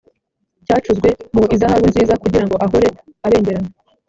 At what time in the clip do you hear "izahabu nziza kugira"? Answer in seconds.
1.55-2.45